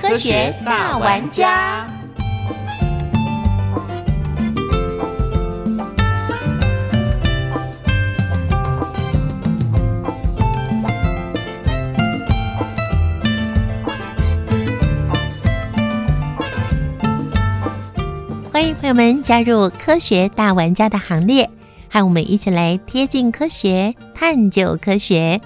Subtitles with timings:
[0.00, 1.86] 科学大玩家，
[18.50, 21.48] 欢迎朋友们加入科学大玩家的行列。
[21.90, 25.40] 和我们一起来贴近科学，探究科学。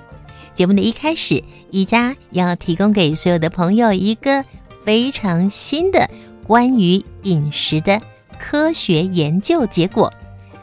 [0.54, 4.44] 节目的一开始，宜家要提供给所有的朋友一个
[4.84, 6.08] 非常新的
[6.46, 8.00] 关于饮食的
[8.38, 10.12] 科学研究结果。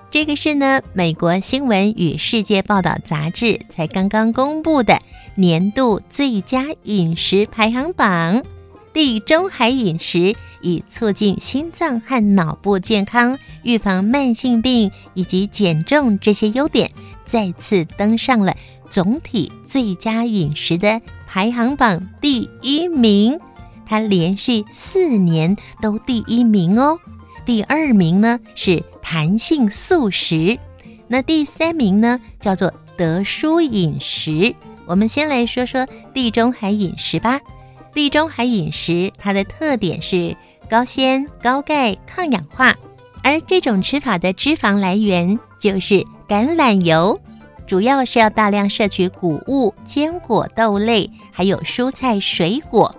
[0.09, 4.99] 这个是呢，美国新闻与世界报道杂志才刚刚公布的
[5.35, 8.43] 年度最佳饮食排行榜。
[8.93, 16.91] 地中海饮食以促进心脏和脑部健康、预防慢性病以及减重这些优点，
[17.23, 18.53] 再次登上了
[18.91, 23.39] 总体最佳饮食的排行榜第一名。
[23.87, 26.99] 它连续四年都第一名哦。
[27.45, 30.59] 第二名呢是弹性素食，
[31.07, 34.55] 那第三名呢叫做德舒饮食。
[34.85, 37.39] 我们先来说说地中海饮食吧。
[37.93, 40.35] 地中海饮食，它的特点是
[40.69, 42.75] 高纤、高钙、抗氧化，
[43.23, 47.19] 而这种吃法的脂肪来源就是橄榄油，
[47.71, 52.93] 主要是要大量摄取谷物、坚果、豆类，还有蔬菜、水果。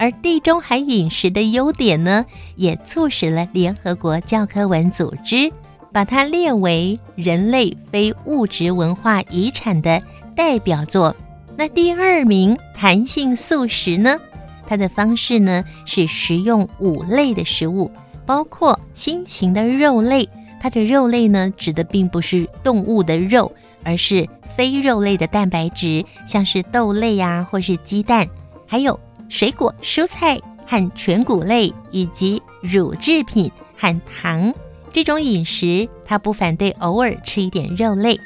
[0.00, 5.52] 而地中海饮食的优点呢，也促使了联合国教科文组织
[5.92, 10.02] 把它列为人类非物质文化遗产的
[10.34, 11.14] 代表作。
[11.56, 14.18] 那第二名弹性素食呢？
[14.66, 17.92] 它的方式呢是食用五类的食物，
[18.26, 20.28] 包括新型的肉类。
[20.60, 23.52] 它的肉类呢指的并不是动物的肉，
[23.86, 28.26] 而是非肉类的蛋白质，像是豆类呀，或是鸡蛋，
[28.66, 28.98] 还有
[29.28, 33.48] 水果、蔬菜和全谷类，以及乳制品
[33.78, 34.52] 和糖。
[34.92, 38.18] 这种饮食，它不反对偶尔吃一点肉类。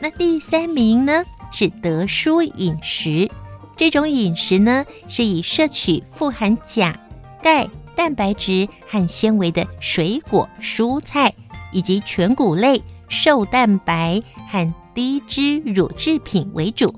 [0.00, 1.22] 那第三名呢
[1.52, 3.30] 是德舒饮食。
[3.76, 6.98] 这种饮食呢，是以摄取富含钾、
[7.42, 11.34] 钙、蛋白质和纤维的水果、蔬菜，
[11.72, 16.94] 以及全谷类、瘦蛋白和低脂乳制品为主。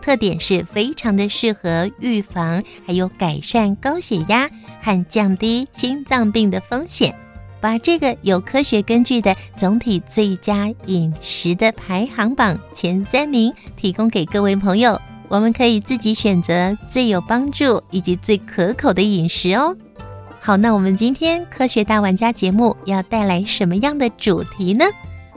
[0.00, 4.48] 特点是非常的适合预防还有改善高血压
[4.80, 7.14] 和降低心脏病的风险。
[7.60, 14.98] 把这个有科学根据的总体最佳饮食的排行榜前三名提供给各位朋友。
[15.28, 19.76] 我们可以自己选择最有帮助以及最可口的饮食哦。
[20.40, 24.86] 好，那我们今天科学大玩家节目要带来什么样的主题呢？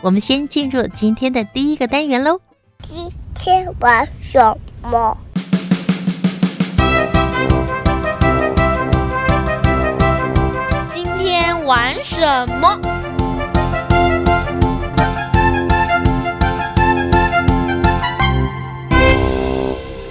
[0.03, 2.37] 我们先进入今天的第一个单元喽。
[2.83, 4.37] 今天玩什
[4.83, 5.17] 么？
[10.93, 12.77] 今天玩什么？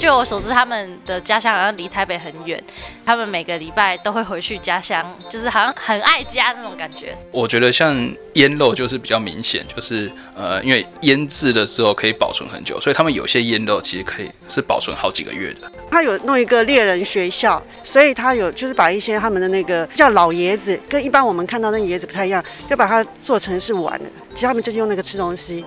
[0.02, 2.60] 据我所知，他们的家乡好像离台北很远，
[3.06, 7.16] 他们每个礼拜都会回去家乡，就是好像很爱家那种感觉。
[7.30, 15.70] 我觉得像腌肉就是比较明显，就是呃，因为腌制的时候可以保存很久，所以他们有些腌肉其实可以是保存好几个月的。
[15.88, 24.06] 他有弄一个猎人学校，所以他有就是把一些他们的那个叫老爷子，跟一般我们看到那个椰子不太一样，就把它做成是碗的。
[24.34, 25.64] 其实他们就是用那个吃东西。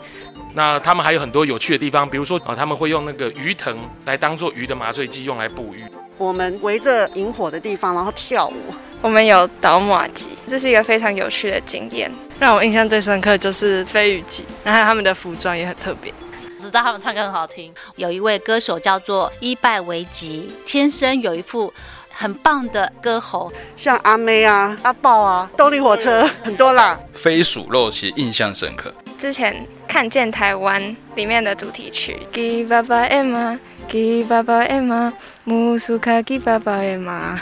[0.55, 5.83] 那他们还有很多有趣的地方，比如说啊，他们会用那个鱼藤来当做鱼的麻醉剂，用来捕鱼。
[6.17, 8.53] 我们围着萤火的地方，然后跳舞。
[9.01, 12.09] 我们有倒马机，这是一个非常有趣的经验。
[12.39, 16.13] 让我印象最深刻就是飞鱼机，然后他们的服装也很特别。
[16.57, 17.73] 知道他们唱歌很好听。
[17.97, 21.71] 有一位歌手叫做伊拜维吉，天生有一副
[22.09, 26.97] 很棒的歌喉，像阿妹啊、阿豹啊、动力火车很多啦。
[27.13, 28.91] 飞鼠肉其实印象深刻。
[29.19, 33.57] 之前看见台湾里面的主题曲，给爸爸的妈，
[33.87, 35.13] 给爸爸的妈，
[35.45, 37.39] 木苏卡给爸爸的妈。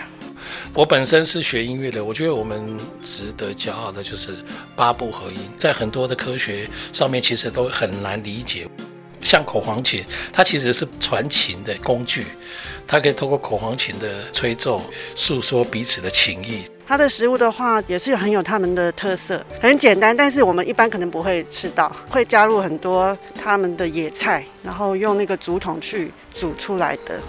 [0.71, 4.35] 我本身是学音乐的，我觉得我们值得骄傲的就是
[4.75, 8.67] 八部合音，在很多的科学上面其实都很难理解。
[9.19, 12.27] 像口簧琴，它其实是传情的工具，
[12.85, 14.79] 它可以透过口簧琴的吹奏，
[15.15, 16.65] 诉说彼此的情谊。
[16.93, 27.19] 它的食物的话，也是很有他们的特色，很简单，但是我们一般可能不会吃到，会加入很多他们的野菜，然后用那个竹筒去煮出来的。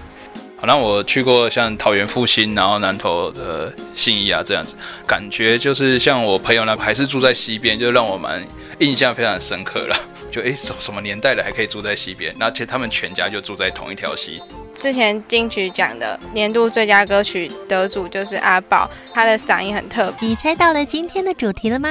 [0.59, 4.75] 好，那我去过像桃园复兴，然后南投的信义啊这样子，
[5.07, 8.47] 感觉就是像我朋友那还是住在西边，就让我蛮
[8.81, 9.97] 印象非常深刻了。
[10.31, 12.35] 就诶，什什么年代了还可以住在西边？
[12.39, 14.43] 那其实他们全家就住在同一条溪。
[14.79, 20.29] 之前金曲奖的年度最佳歌曲得主就是阿宝，他的嗓音很特别。
[20.29, 21.88] 你猜到了今天的主题了吗？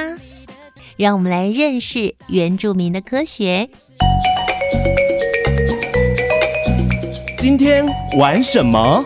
[0.96, 3.68] 让我们来认识原住民的科学。
[7.36, 7.84] 今天
[8.16, 9.04] 玩什么？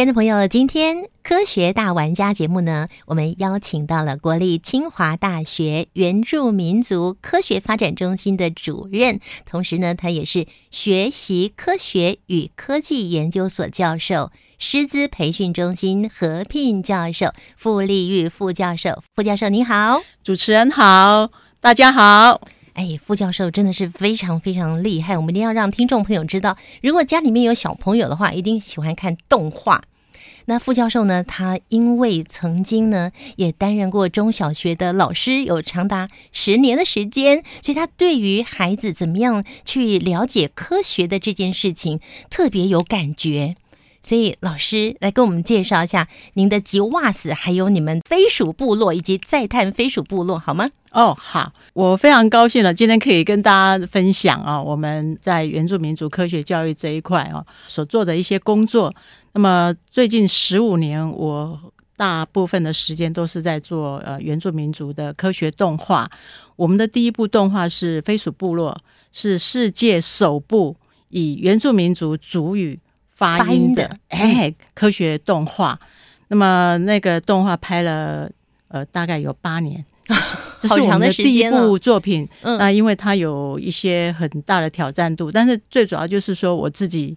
[0.00, 19.02] 亲爱的朋友，今天科学大玩家节目呢，我们邀请到了国立清华大学原住民族科学发展中心的主任，同时呢，他也是学习科学与科技研究所教授、师资培训中心合聘教授傅立玉副教授。
[19.14, 21.30] 傅教授你好，主持人好，
[21.60, 22.40] 大家好。
[22.72, 29.82] 哎，傅教授真的是非常非常厉害，我们一定要让听众朋友知道，如果家里面有小朋友的话，一定喜欢看动画。
[30.50, 31.22] 那副教授呢？
[31.22, 42.00] 他因为曾经呢也担任过中小学的老师，有长达十年的时间，所以他对于孩子怎么样去了解科学的这件事情
[42.30, 43.54] 特别有感觉。
[44.02, 50.70] 所以老师来跟我们介绍一下您的吉瓦斯，还有你们飞鼠部落以及再探飞鼠部落，好吗？
[50.92, 58.92] 哦，好，我非常高兴了，今天可以跟大家分享啊，我们在原住民族科学教育这一块啊所做的一些工作。
[59.32, 61.56] 那么最近十五年，我
[61.96, 66.10] 大部分的时间都是在做呃原住民族的科学动画。
[66.56, 68.76] 我们的第一部动画是飞鼠部落，
[69.12, 70.76] 是世界首部
[71.10, 72.80] 以原住民族族语
[73.20, 73.96] 发音的。
[74.08, 75.78] 哎科学动画。
[76.28, 78.30] 那么那个动画拍了
[78.68, 79.84] 呃大概有八年。
[80.58, 87.16] 这是我们的第一部作品，那因为它有一些很大的挑战度，但是最主要就是说我自己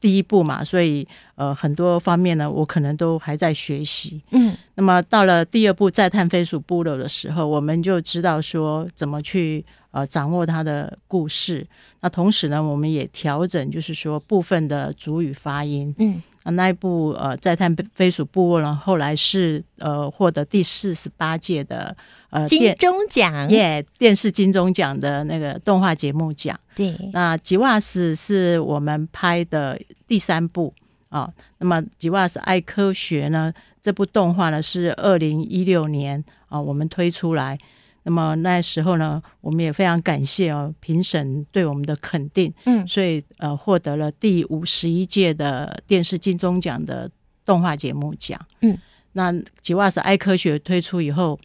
[0.00, 1.06] 第一部嘛，所以
[1.36, 4.20] 呃很多方面呢，我可能都还在学习。
[4.32, 11.66] 嗯，那么到了第二部《再探飞鼠部落》的时候，我们就知道说怎么去呃掌握它的故事。
[12.00, 15.94] 那同时呢，我们也调整，就是说部分的主语发音。
[15.98, 16.22] 嗯。
[16.42, 21.96] 啊，那一部呃，在探飞鼠部落呢，后来是呃获得第四十八届的
[22.30, 26.58] 呃金钟奖耶，电视金钟奖的那个动画节目奖。
[26.74, 30.74] 对，那吉瓦斯是我们拍的第三部
[31.10, 31.32] 啊。
[31.58, 37.58] 那么吉瓦斯爱科学呢，这部动画呢是二零一六年啊，我们推出来。
[38.04, 47.08] 那么那时候呢，我们也非常感谢哦评审对我们的肯定，嗯，所以呃获得了第五十一届的电视金钟奖的
[47.44, 48.76] 动画节目奖，嗯，
[49.12, 51.38] 那吉瓦斯爱科学推出以后，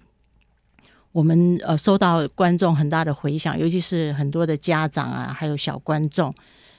[1.11, 6.33] 我们呃收到观众很大的回响，尤其是很多的家长啊，还有小观众，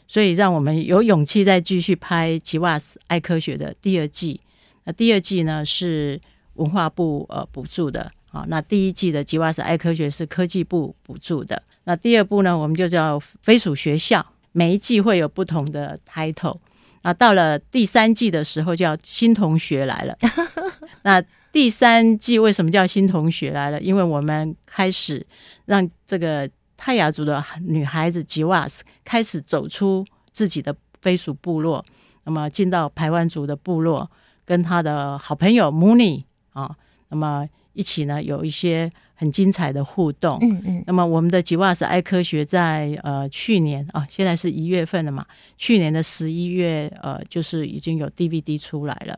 [0.09, 4.41] 所以让我们有勇气再继续拍吉瓦斯爱科学的第二季。
[4.89, 6.19] 那第二季呢是
[6.55, 8.11] 文化部呃补助的。
[8.31, 11.63] 啊，那第一季的吉瓦斯爱科学是科技部补助的。
[11.85, 14.25] 那第二部呢，我们就叫飞鼠学校。
[14.53, 16.59] 每一季会有不同的 title。
[17.03, 20.17] 那到了第三季的时候，叫新同学来了。
[21.05, 23.81] 那第三季为什么叫新同学来了？
[23.81, 25.27] 因为我们开始
[25.65, 31.83] 让这个泰雅族的女孩子吉瓦斯开始走出自己的飞鼠部落，
[32.25, 34.11] 那么进到排湾族的部落，
[34.49, 36.75] 跟他的好朋友 Mooney 啊，
[37.11, 37.47] 那么。
[37.75, 40.37] 一起呢，有一些很精彩的互动。
[40.43, 40.85] 嗯嗯。
[40.85, 45.25] 那么我们的吉瓦斯爱科学在呃去年啊，现在是一月份了嘛？
[45.57, 49.17] 去年的十一月呃，就是已经有 DVD 出来了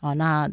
[0.00, 0.14] 啊。
[0.14, 0.48] 那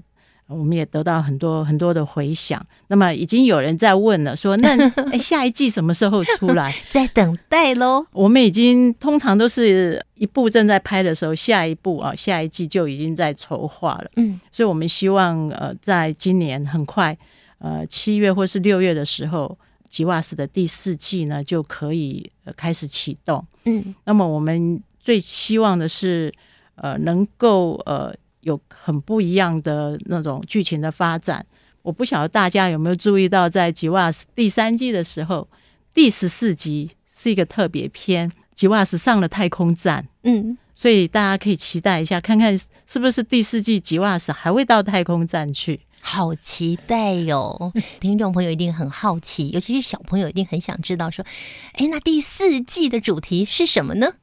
[0.47, 2.61] 我们也得到很多很多的回响。
[2.87, 4.77] 那么已经有人在问了，说那
[5.11, 6.73] 哎下一季什么时候出来？
[6.89, 8.05] 在等待喽。
[8.11, 14.11] 我们已经通常都是一部正在拍的时候，下一部啊下一季就已经在筹划了。
[14.17, 14.39] 嗯。
[14.51, 17.17] 所以我们希望呃在今年很快。
[17.57, 19.57] 呃，七月或是六月的时候，
[19.89, 23.43] 吉瓦斯的第四季呢就可以开始启动。
[23.63, 26.31] 嗯，那么我们最希望的是，
[26.75, 28.13] 呃能够呃
[28.45, 31.45] 有很不一样的那种剧情的发展。
[31.81, 35.47] 我不晓得大家有没有注意到，在吉瓦斯第三季的时候，
[35.93, 40.07] 第十四集是一个特别篇，吉瓦斯上了太空站。
[40.23, 45.81] 嗯，所以大家可以期待一下，看看是不是第四季吉瓦斯还会到太空站去。
[46.01, 47.71] 好期待哟！
[47.99, 51.25] 听众朋友一定很好奇，尤其是小朋友一定很想知道，说，
[51.73, 54.13] 哎，那第四季的主题是什么呢？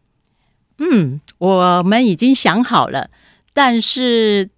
[0.79, 3.11] 嗯，我们已经想好了，
[3.53, 4.49] 但是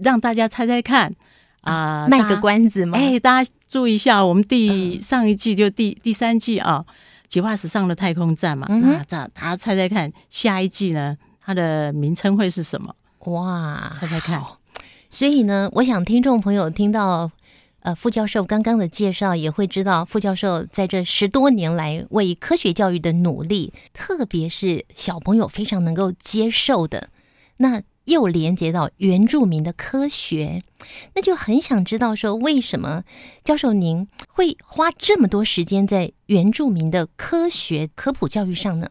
[0.00, 1.14] 让大家猜猜看
[1.62, 2.98] 啊，卖个关子嘛？
[2.98, 6.84] 哎，大家注意一下，我们第上一季就第第三季啊，
[7.28, 12.94] 吉瓦斯上了太空站嘛，那这大家猜猜看，下一季呢，它的名称会是什么？
[13.26, 14.42] 哇，猜猜看。
[15.10, 17.30] 所以呢，我想听众朋友听到
[17.80, 27.10] 呃傅教授刚刚的介绍，也会知道傅教授在这十多年来为科学教育的努力，特别是小朋友非常能够接受的，
[27.58, 30.62] 那又连接到原住民的科学，
[31.14, 33.04] 那就很想知道说，为什么
[33.44, 38.88] 教授您会花这么多时间在原住民的科学科普教育上呢？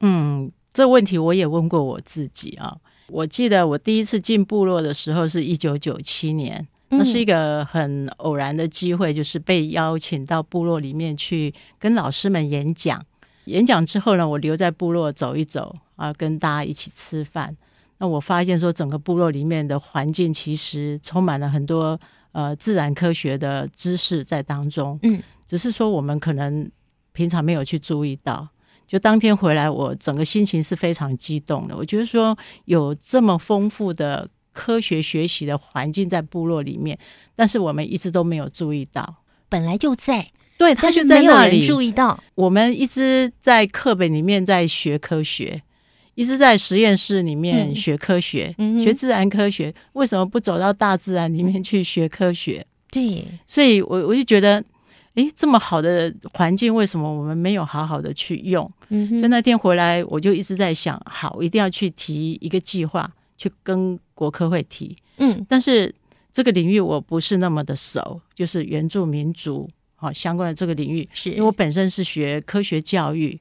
[0.00, 2.76] 嗯，这问题我也问过我自己啊。
[3.08, 13.04] 我记得我第一次进部落的时候是一九九七年，那是一个很偶然的机会，就是被邀请到部落里面去跟老师们演讲。
[13.46, 17.56] 演讲之后呢，我留在部落走一走啊，跟大家一起吃饭。
[18.02, 21.96] 那我发现说，整个部落里面的环境其实充满了很多
[22.32, 24.98] 呃自然科学的知识在当中。
[25.04, 26.68] 嗯，只是说我们可能
[27.12, 28.48] 平常没有去注意到。
[28.88, 31.76] 就当天回来，我整个心情是非常激动的。
[31.76, 36.98] 我觉得说有这么丰富的科学学习的环境在部落里面，
[37.36, 40.28] 但是我们一直都没有注意到，本来就在，
[40.58, 42.20] 对，他就在那里注意到。
[42.34, 45.62] 我们一直在课本里面在学科学，
[46.14, 52.66] 一直在实验室里面学科学，学自然科学，为什么不走到大自然里面去学科学？
[52.90, 54.62] 对，所以我我就觉得。
[55.14, 58.72] 诶，这么好的环境，为什么我们没有好好的去用？
[58.88, 64.96] 嗯，就那天回来，我就一直在想，好，一定要去提一个计划，去跟国科会提。
[65.18, 65.94] 嗯，但是
[66.32, 73.38] 这个领域我不是那么的熟，就是原住民族好相关的这个领域，是因为我本身是学科学教育，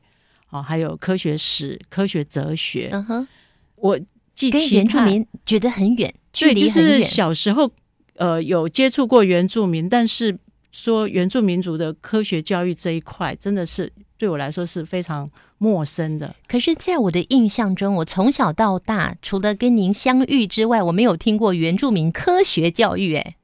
[0.52, 2.90] 哦，还有科学史、科学哲学。
[2.94, 3.28] 嗯哼，
[3.76, 4.00] 我
[4.36, 7.02] 记跟原住民觉得很远，距离很远。
[7.02, 7.70] 小时候
[8.16, 10.38] 呃有接触过原住民，但是。
[10.74, 16.34] 说原住民族的科学教育这一块，真的是对我来说是非常陌生的。
[16.48, 23.16] 可是，在我的印象中，我从小到大，除了跟您相遇之外，我没有听过原住民科学教育。
[23.16, 23.36] 哎，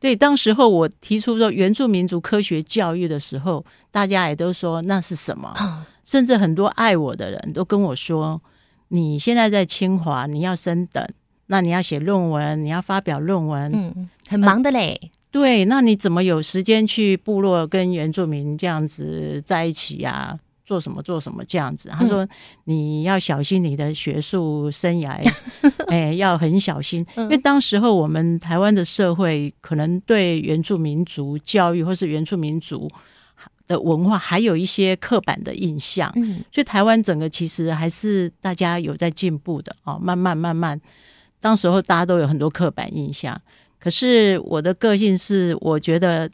[0.00, 5.86] 对，当时候我提出说原住民族科学教育的时候，大家也都说那是什么？
[6.04, 8.40] 甚至很多爱我的人都跟我说
[8.88, 11.06] ：“你现在在清华，你要升等，
[11.46, 20.38] 那你要写论文，你要发表论文，嗯，很忙的嘞。”对，那你怎么有时间去部落跟原住民这样子在一起呀？
[20.64, 21.88] 做什么做什么这样子？
[21.90, 22.26] 他说
[22.64, 25.18] 你要小心你的学术生涯，
[25.88, 32.88] 哎，要很小心，因为当时候我们台湾的社会可能对原住民族教育或是原住民族
[33.72, 40.78] 的文化还有一些刻板的印象，嗯，所以台湾整个其实还是大家有在进步的哦，慢慢慢慢，
[41.40, 43.40] 当时候大家都有很多刻板印象。
[43.78, 46.30] 可是我的个性是，我觉得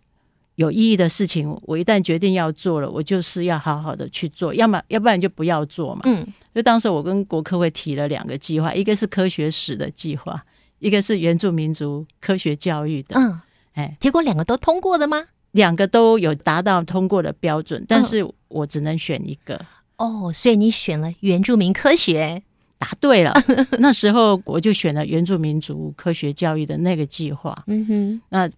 [0.56, 6.02] 有意义的事情，我一旦决定要做了，我就是要好好的去做，要么要不然就不要做嘛。
[6.04, 10.44] 嗯，就当时我跟国科会提了两个计划，一个是科学史的计划，
[10.78, 13.18] 一个是原住民族科学教育的。
[13.18, 13.40] 嗯，
[13.74, 15.24] 哎，结果两个都通过的吗？
[15.52, 19.60] 两个都有达到通过的标准，但是我只能选一个。
[19.96, 22.42] 哦，所以你选了原住民科学。
[22.80, 23.34] 答对了，
[23.80, 27.64] 那时候我就选了原住民族科学教育的那个计划。
[27.66, 28.48] 嗯哼，那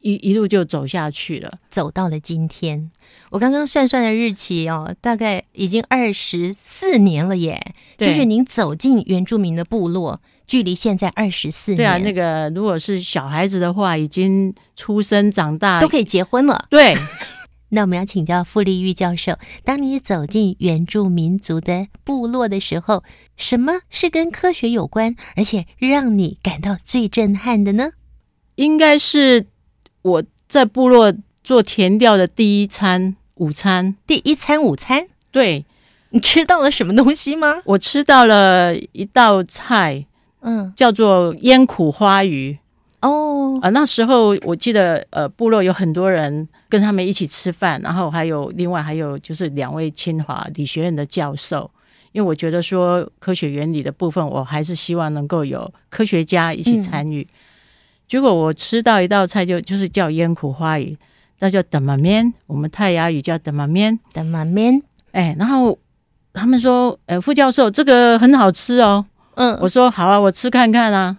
[0.00, 2.90] 一一路就走下去了，走到了今天。
[3.28, 7.60] 我刚刚算算的日期哦，大概已经二十四年了耶。
[7.98, 11.76] 就是您走进原住民的部落，距离现在二十四年。
[11.78, 16.66] 对啊，那个如果是小孩子的话，已经出生长大，都可以结婚了。
[16.70, 16.94] 对。
[17.70, 23.02] 那我们要请教傅立玉教授，当你走进原住民族的部落的时候，
[23.36, 27.90] 什么是跟科学有关，而且让你感到最震撼的呢？
[28.54, 29.46] 应该是
[30.02, 35.08] 我在部落做田调的第一餐午餐，第一餐午餐。
[35.32, 35.66] 对，
[36.10, 37.56] 你吃到了什么东西吗？
[37.64, 40.06] 我吃到了一道菜，
[40.44, 42.56] 嗯，叫做烟苦花鱼。
[43.00, 51.70] 哦，啊，那时候我记得，呃，部落有很多人跟他们一起吃饭，然后还有另外还有就是两位清华理学院的教授
[52.12, 57.26] 因为我觉得说科学原理的部分，我还是希望能够有科学家一起参与。
[58.06, 60.96] 结果我吃到一道菜就就是叫烟苦花鱼，
[61.40, 64.80] 那叫德玛面，我们泰雅语叫德玛面，德玛面。
[65.12, 65.76] 哎，然后
[66.32, 69.04] 他们说，呃，副教授这个很好吃哦。
[69.36, 71.16] 嗯，我说好啊，我吃看看啊。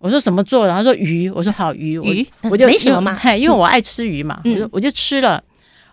[0.00, 0.64] 我说什么做？
[0.64, 2.24] 然后说鱼，我说好鱼，鱼？
[2.42, 5.42] 我就没什么嘛，嘿，因为我爱吃鱼嘛，我就我就吃了，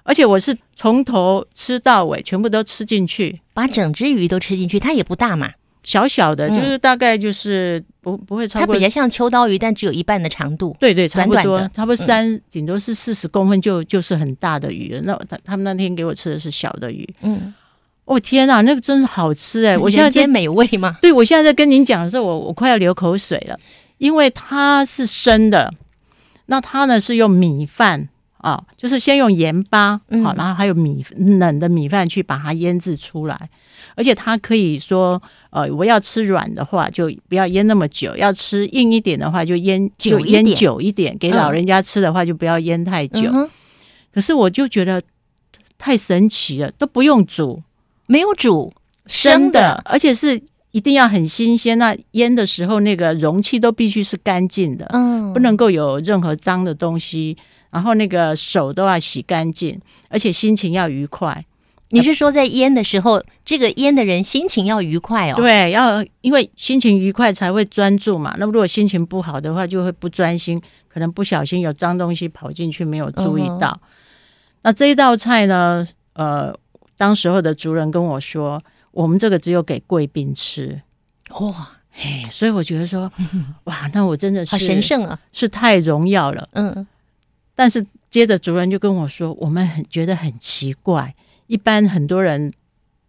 [0.04, 4.80] 而且我是从头吃到尾，全部都吃进去，把整只鱼都吃进去。
[4.80, 5.50] 它也不大嘛，
[5.82, 10.78] 小小的，就是大概就是不不会超过，它比较像秋刀鱼，但只有一半的长度。
[10.80, 15.02] 对对，差不多，差不多嗯三，顶多是四十公分，就就是很大的鱼了。
[15.02, 17.52] 那他他们那天给我吃的是小的鱼，嗯，
[18.06, 19.78] 哦天哪，那个真是好吃哎！
[19.78, 20.98] 我现在在美味吗？
[21.02, 23.60] 对，我现在在跟您讲的时候，我我快要流口水了。
[23.98, 25.74] 因为它是生的，
[26.48, 28.10] 那它呢是用米饭
[28.40, 31.04] 啊，就是先用盐巴好，然后还有米
[31.40, 33.50] 冷的米饭去把它腌制出来，
[33.96, 35.20] 而且它可以说，
[35.50, 43.32] 呃，我要吃软的话就不要腌那么久，要吃硬一点的话就腌就腌久一点，给老人家吃的话就不要腌太久。
[44.14, 45.02] 可是我就觉得
[45.78, 47.64] 太神奇了，都不用煮，
[48.08, 48.72] 没有煮，
[49.06, 50.42] 生的，而且是。
[50.72, 57.38] 一定要很新鲜，那腌的时候那个容器都必须是干净的，嗯，不能够有任何脏的东西。
[57.72, 61.46] 然后那个手都要洗干净，而且心情要愉快。
[61.92, 65.36] 你是说在腌的时候，这个腌的人心情要愉快哦？
[65.38, 68.36] 对，要因为心情愉快才会专注嘛。
[68.38, 73.80] 那如果心情不好的话，就会不专心，可能不小心有脏东西跑进去，没有注意到。
[73.82, 73.88] 嗯、
[74.64, 75.88] 那这一道菜呢？
[76.16, 76.54] 呃，
[76.98, 78.62] 当时候的族人跟我说。
[78.92, 80.82] 我们这个只有给贵宾吃，
[81.42, 83.12] 哇，哎，所以我觉得说，
[83.66, 86.88] 哇，那我真的是好神圣啊，是太荣耀了，嗯。
[87.54, 91.14] 但是接着主人就跟我说，我们很觉得很奇怪，
[91.48, 92.54] 一般很多人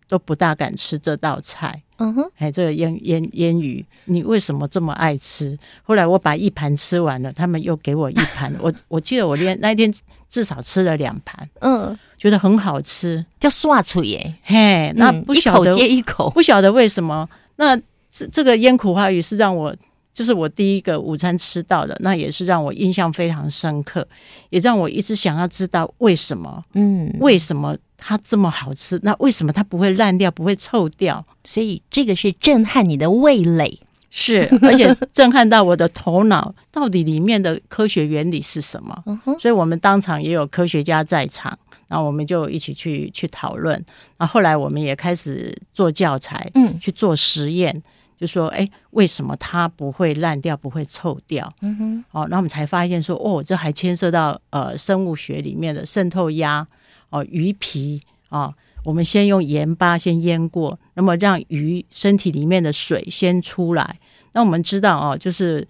[0.08, 5.58] 都不大敢吃这道菜，嗯哼，哎，这个腌腌腌鱼，你为什么这么爱吃？
[5.82, 9.92] 后来我把一盘吃完了，他们又给我一盘，我我记得我连那一天
[10.28, 11.96] 至少吃了两盘，嗯。
[12.18, 17.28] 觉得很好吃，叫刷出耶，嘿，那不晓得、嗯、一口接一口，不晓得为什么。
[17.56, 17.76] 那
[18.10, 19.76] 这这个腌苦花鱼是让我，
[20.16, 24.08] 就是我第一个午餐吃到的，那也是让我印象非常深刻，
[24.48, 28.98] 也让我一直想要知道为什么，嗯，为什么它这么好吃？
[29.02, 31.22] 那为什么它不会烂掉，不会臭掉？
[31.44, 39.02] 所以这个是震撼你的味蕾，是，而且震撼到我的头脑，到底里面的科学原理是什么？
[39.04, 41.58] 嗯，所以我们当场也有科学家在场。
[41.88, 43.72] 然后我们就一起去去讨论，
[44.16, 47.72] 然后后来我们也开始做教材，嗯，去做实验，
[48.16, 51.48] 就说，哎，为什么它不会烂掉，不会臭掉？
[51.60, 56.66] 嗯哼，哦，然后我们才发现说，哦，这还牵涉到呃生物学里面的渗透压，
[57.10, 58.52] 哦，鱼皮啊，
[58.84, 63.98] 我们先用盐巴先腌过，那么让鱼身体里面的水先出来。
[64.32, 65.66] 那我们知道哦，就是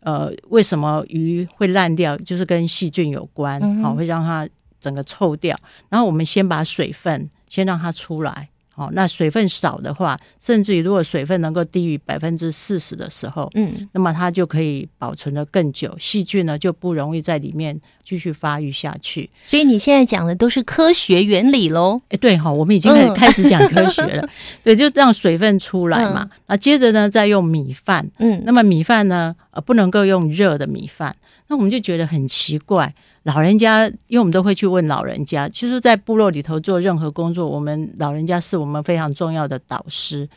[0.00, 4.48] 呃为什么鱼会烂掉，就是跟细菌有关，好、会让它。
[4.80, 5.56] 整个臭掉，
[5.88, 19.30] 然后我们先把水分先让它出来，哦，那水分少的话，甚至于如果水分能够低于百分之四十的时候，嗯，那么它就可以保存的更久，细菌呢就不容易在里面继续发育下去。
[19.42, 22.00] 所以你现在讲的都是科学原理喽？
[22.08, 24.28] 哎，对哈、哦，我们已经开始讲科学了，
[24.64, 31.14] 对，就让水分出来嘛，那、嗯、接着呢再用米饭，嗯，那么米饭呢，呃，不能够用热的米饭，
[31.48, 32.94] 那我们就觉得很奇怪。
[33.24, 40.28] 老人家，因为我们都会去问老人家，其实，在部落里头做任何工作，我们老人家是我们非常重要的导师。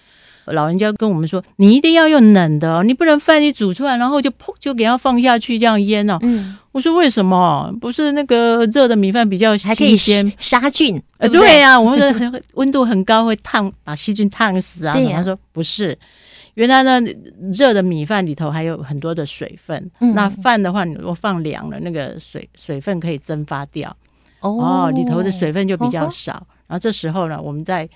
[0.46, 6.18] 老人家跟我们说，你一定要用冷的，你不能饭一煮出来，然后就砰就给它放下去这样腌哦。
[6.22, 7.70] 嗯，我说为什么？
[7.82, 11.02] 不是那个热的米饭比较还可以鲜杀菌？
[11.18, 14.94] 呃，对呀、啊，我们说 温度很高会烫，把细菌烫死啊。
[14.94, 15.98] 对他说不是。
[16.58, 17.00] 原来呢，
[17.54, 19.92] 热的米饭里头还有很多的水分。
[20.00, 23.96] 嗯、那饭的话，你如果放凉了，那个水水分可以蒸发掉。
[24.40, 26.34] 哦，里头的水分就比较哦少。
[26.66, 27.88] 然后这时候呢，我们在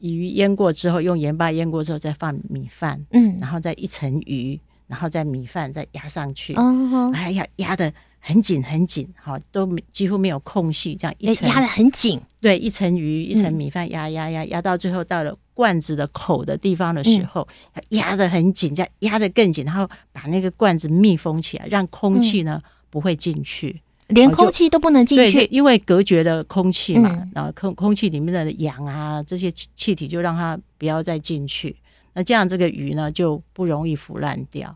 [0.00, 6.54] 鱼腌过之后，用盐巴腌过之后，再放米饭，嗯，然后再一层鱼，然后再米饭再压上去。
[6.54, 12.20] 哦，哎呀，压的很紧很紧，好，都几乎没有空隙，这样一层压的很紧。
[12.40, 17.46] 对，一层鱼，一层米饭，压压压压到最后到了罐子的口的地方的时候，
[17.90, 25.46] 压得很紧，这样压得更紧，然后把那个罐子密封起来，让空气呢、不会进去，连空气都不能进对，去。
[25.50, 27.30] 因为隔绝了空气嘛，嗯。
[27.34, 31.76] 然后空空气里面的氧啊这些气气体就让它不要再进去，
[32.14, 34.74] 那这样这个鱼呢就不容易腐烂掉。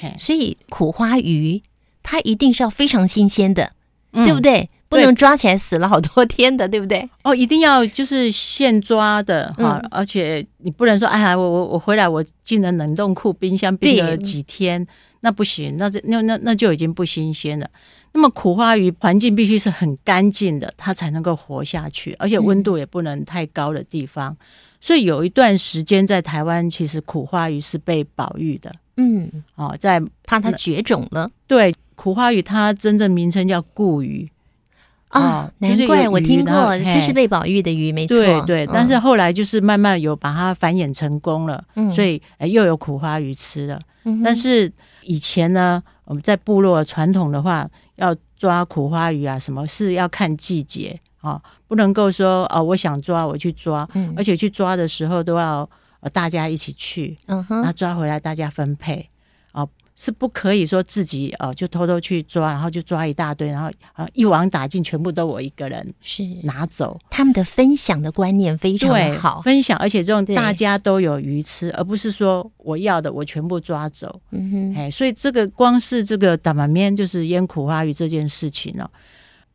[0.00, 0.12] 嘿。
[0.18, 1.62] 所以苦花鱼
[2.02, 3.72] 它一定是要非常新鲜的，
[4.10, 4.24] 嗯。
[4.24, 4.68] 对不对？
[4.88, 7.08] 不能抓起来死了好多天的， 对不对？
[7.24, 14.86] 哦，一定要就是现抓的哈，而且你不能说，哎呀，我我我回来我进了冷冻库、冰箱冰了几天，
[15.20, 17.68] 那不行，那这那那那就已经不新鲜了。
[18.12, 24.34] 那么苦花鱼环境必须是很干净的，它才能够活下去，而且温度也不能太高的地方。
[24.80, 28.72] 所以有一段时间在台湾，其实苦花鱼是被保育的。
[28.96, 31.28] 嗯，哦，在怕它绝种了。
[31.46, 34.26] 对，苦花鱼它真正名称叫固鱼。
[35.20, 38.16] 啊，难怪我听过，这是被保育的鱼，没错。
[38.16, 43.80] 对对，但是后来就是慢慢有把它繁衍成功了，所以又有苦花鱼吃了。
[44.24, 44.70] 但是
[45.02, 55.68] 以前呢，我们在部落传统的话，要抓苦花鱼啊，什么是要看季节啊，不能够说啊，我想抓我去抓，而且去抓的时候都要
[56.12, 59.08] 大家一起去，嗯哼，那抓回来大家分配。
[59.98, 66.98] 是不可以说自己呃就偷偷去抓，然后就抓一大堆，然后啊一网打尽，全部都我一个人是拿走。
[67.10, 74.20] 他们的分享的观念非常好，分享，而且这种大家都有鱼吃，而不是说我要的我全部抓走。
[74.32, 78.86] 嗯哼，哎，所以这个光是这个打满面就是腌苦花鱼这件事情呢，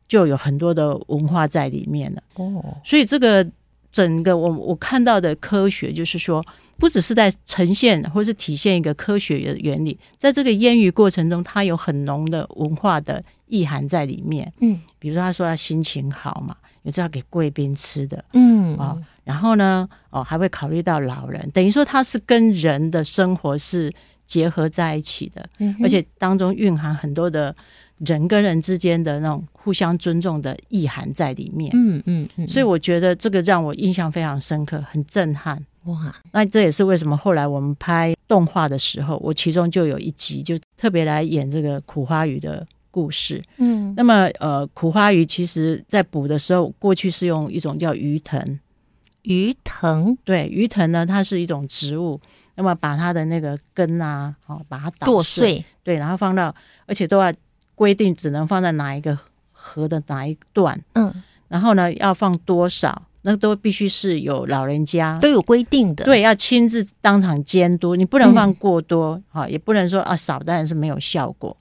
[0.07, 2.23] 就有很多的文化在里面了。
[2.35, 3.47] 哦，所以这个
[3.91, 6.43] 整个我我看到的科学就是说。
[6.77, 14.51] 不只是在呈现或是体现一个科学的原理，在这个腌鱼过程中，它有很浓的文化的意涵在里面。
[14.61, 18.25] 嗯，比如说他说他心情好嘛，也是要给贵宾吃的。
[18.33, 23.93] 嗯啊，然后呢，哦还会考虑到老人，等于说它是跟人的生活是
[24.25, 25.47] 结合在一起的，
[25.83, 27.53] 而且当中蕴含很多的
[28.05, 31.71] 人跟人之间的那种互相尊重的意涵在里面。
[31.73, 35.63] 嗯嗯嗯，所以我觉得这个让我印象非常深刻，很震撼。
[35.85, 43.41] 哇，那这也是为什么后来我们拍动画的时候，我其中就有一集就特别来演这个苦花鱼的故事。
[43.57, 48.59] 嗯，那么呃，苦花鱼其实在捕的时候，过去是用一种叫鱼藤，
[49.23, 50.15] 鱼藤？
[50.23, 52.19] 对，鱼藤呢，它是一种植物，
[52.55, 56.53] 那么把它的那个根啊，哦，把它剁碎，对，然后放到，
[56.85, 57.33] 而且都要
[57.81, 59.17] 规定只能放在哪一个
[59.51, 61.11] 河的哪一段，嗯，
[61.47, 63.01] 然后呢，要放多少？
[63.23, 71.57] 那都必须是有老人家都有规定的，对，要亲自当场监督，你不能放过多啊，也不能说啊少，当然是没有效果。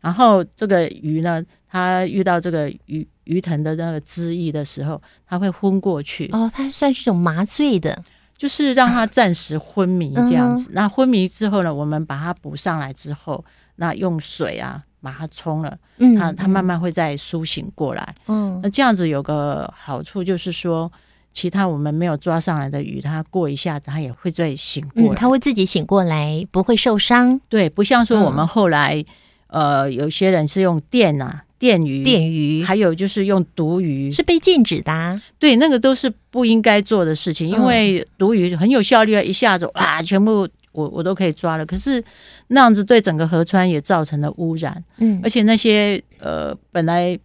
[0.00, 6.30] 然后这个鱼呢，它遇到这个鱼鱼藤的那个汁液的时候，它会昏过去。
[6.32, 8.00] 哦，它算是一种麻醉的，
[8.36, 10.68] 就是让它暂时昏迷这样子。
[10.70, 14.84] 那昏迷之后呢，我们把它补上来之后，那用水啊。
[15.04, 20.90] 把它冲了，嗯，它它慢慢会再苏醒过来，嗯，那这样子有个好处就是说，
[21.32, 27.38] 其他我们没有抓上来的鱼，它过一下它也会再醒过来，它会自己醒过来，不会受伤。
[27.50, 29.04] 对，不像说我们后来，
[29.48, 35.20] 呃，有些人是用电啊，电鱼，电鱼，还有就是用毒鱼，是被禁止的。
[35.38, 40.48] 对，那个都是不应该做的事情，因为毒鱼很有效率，一下子啊，全部。
[40.74, 42.02] 我我都可以抓了，可是
[42.48, 47.18] 那样子对整个河川也造成了污染，嗯，而且那些呃本来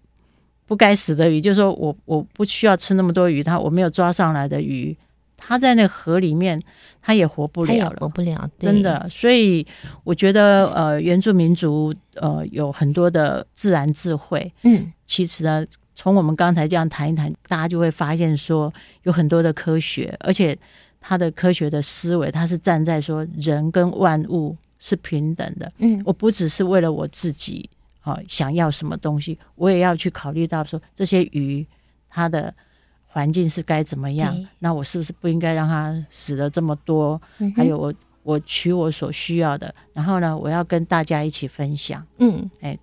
[0.67, 4.95] 不该死的鱼，就是说我我不需要吃那么多鱼，它我没有抓上来的鱼，
[5.35, 6.61] 它在那河里面
[7.01, 9.07] 它也活不了了，活不了，真的。
[9.09, 9.65] 所以
[10.03, 18.71] 我觉得呃原住民族呃有很多的自然智慧，嗯，其实呢从我们刚才这样谈一谈，大家就会发现说
[19.03, 20.55] 有很多的科学，而且。
[20.99, 25.71] 他的科学的思维，他是站在说人跟万物是平等的。
[25.77, 27.69] 嗯，我不只是为了我自己
[28.01, 31.65] 啊，想要什么东西，我也要去考虑到说这些鱼
[32.09, 32.53] 它的
[33.05, 34.35] 环境是该怎么样。
[34.59, 37.21] 那我是不是不应该让它死了这么多？
[37.55, 42.05] 还有我我取我所需要的，然后呢，我要跟大家一起分享。
[42.17, 42.77] 嗯，哎，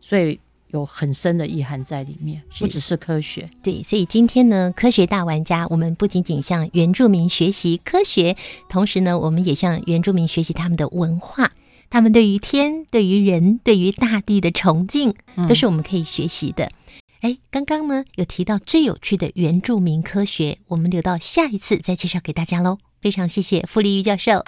[0.00, 0.40] 所以。
[0.70, 3.48] 有很深的意涵在里面，不只是科学。
[3.62, 8.36] 对，所以今天呢，科学大玩家，我们不仅仅向原住民学习科学，
[8.68, 11.52] 同时呢，我们也向原住民学习他们的文化，
[11.90, 15.14] 他们对于天、对于人、对于大地的崇敬，
[15.48, 16.70] 都是我们可以学习的。
[17.20, 22.78] 哎，刚刚呢有提到最有趣的原住民科学，我们留到下一次再介绍给大家喽。
[23.00, 24.44] 非常谢谢傅立玉教授。